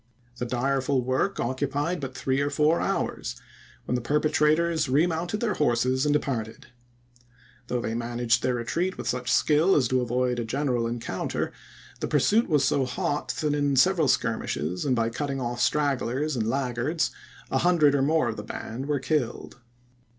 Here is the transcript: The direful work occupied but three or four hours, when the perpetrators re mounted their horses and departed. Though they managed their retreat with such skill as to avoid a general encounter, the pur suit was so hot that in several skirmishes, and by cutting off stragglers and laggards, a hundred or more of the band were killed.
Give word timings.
The 0.39 0.47
direful 0.47 1.03
work 1.03 1.39
occupied 1.39 1.99
but 1.99 2.15
three 2.17 2.41
or 2.41 2.49
four 2.49 2.79
hours, 2.81 3.39
when 3.85 3.93
the 3.93 4.01
perpetrators 4.01 4.89
re 4.89 5.05
mounted 5.05 5.41
their 5.41 5.53
horses 5.53 6.07
and 6.07 6.13
departed. 6.13 6.65
Though 7.67 7.81
they 7.81 7.93
managed 7.93 8.41
their 8.41 8.55
retreat 8.55 8.97
with 8.97 9.07
such 9.07 9.31
skill 9.31 9.75
as 9.75 9.87
to 9.89 10.01
avoid 10.01 10.39
a 10.39 10.43
general 10.43 10.87
encounter, 10.87 11.51
the 11.99 12.07
pur 12.07 12.17
suit 12.17 12.49
was 12.49 12.65
so 12.65 12.83
hot 12.85 13.27
that 13.41 13.53
in 13.53 13.75
several 13.75 14.07
skirmishes, 14.07 14.85
and 14.85 14.95
by 14.95 15.11
cutting 15.11 15.39
off 15.39 15.61
stragglers 15.61 16.35
and 16.35 16.49
laggards, 16.49 17.11
a 17.51 17.59
hundred 17.59 17.93
or 17.93 18.01
more 18.01 18.27
of 18.29 18.37
the 18.37 18.43
band 18.43 18.87
were 18.87 18.97
killed. 18.99 19.57